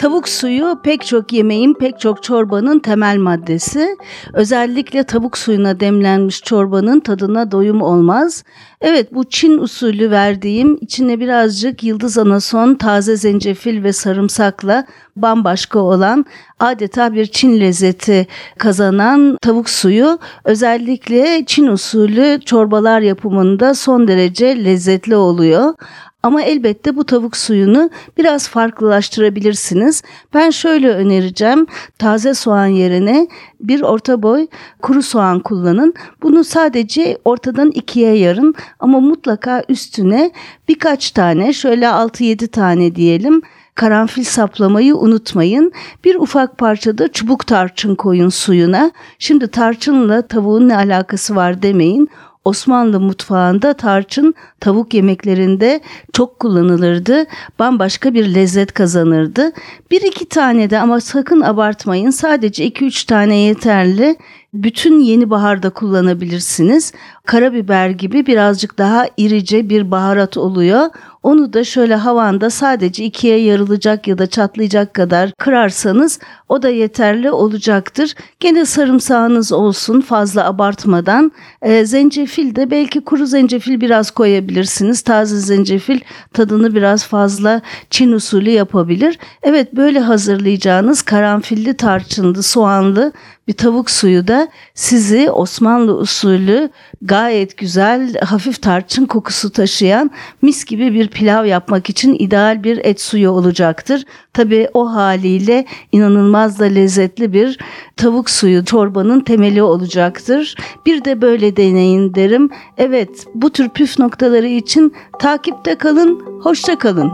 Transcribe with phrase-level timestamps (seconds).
[0.00, 3.96] Tavuk suyu pek çok yemeğin, pek çok çorbanın temel maddesi.
[4.34, 8.44] Özellikle tavuk suyuna demlenmiş çorbanın tadına doyum olmaz.
[8.80, 14.86] Evet bu Çin usulü verdiğim içine birazcık yıldız anason, taze zencefil ve sarımsakla
[15.16, 16.26] bambaşka olan
[16.60, 18.26] adeta bir Çin lezzeti
[18.58, 25.74] kazanan tavuk suyu özellikle Çin usulü çorbalar yapımında son derece lezzetli oluyor.
[26.22, 30.02] Ama elbette bu tavuk suyunu biraz farklılaştırabilirsiniz.
[30.34, 31.66] Ben şöyle önereceğim.
[31.98, 33.28] Taze soğan yerine
[33.60, 34.46] bir orta boy
[34.82, 35.94] kuru soğan kullanın.
[36.22, 40.30] Bunu sadece ortadan ikiye yarın ama mutlaka üstüne
[40.68, 43.42] birkaç tane şöyle 6-7 tane diyelim
[43.74, 45.72] karanfil saplamayı unutmayın.
[46.04, 48.90] Bir ufak parçada çubuk tarçın koyun suyuna.
[49.18, 52.08] Şimdi tarçınla tavuğun ne alakası var demeyin.
[52.50, 55.80] Osmanlı mutfağında tarçın tavuk yemeklerinde
[56.12, 57.24] çok kullanılırdı.
[57.58, 59.52] Bambaşka bir lezzet kazanırdı.
[59.90, 62.10] Bir iki tane de ama sakın abartmayın.
[62.10, 64.16] Sadece iki üç tane yeterli.
[64.54, 66.92] Bütün yeni baharda kullanabilirsiniz.
[67.26, 70.86] Karabiber gibi birazcık daha irice bir baharat oluyor.
[71.22, 77.30] Onu da şöyle havanda sadece ikiye yarılacak ya da çatlayacak kadar kırarsanız o da yeterli
[77.30, 78.14] olacaktır.
[78.40, 81.32] Gene sarımsağınız olsun fazla abartmadan.
[81.62, 85.02] E, zencefil de belki kuru zencefil biraz koyabilirsiniz.
[85.02, 86.00] Taze zencefil
[86.32, 89.18] tadını biraz fazla Çin usulü yapabilir.
[89.42, 93.12] Evet böyle hazırlayacağınız karanfilli tarçınlı soğanlı
[93.48, 94.39] bir tavuk suyu da
[94.74, 96.70] sizi Osmanlı usulü
[97.02, 100.10] gayet güzel hafif tarçın kokusu taşıyan
[100.42, 104.04] mis gibi bir pilav yapmak için ideal bir et suyu olacaktır.
[104.32, 107.58] Tabi o haliyle inanılmaz da lezzetli bir
[107.96, 110.56] tavuk suyu çorbanın temeli olacaktır.
[110.86, 112.50] Bir de böyle deneyin derim.
[112.78, 117.12] Evet bu tür püf noktaları için takipte kalın, hoşça kalın.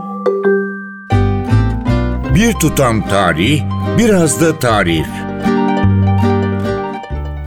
[2.35, 3.61] Bir tutam tarih,
[3.97, 5.26] biraz da tarif.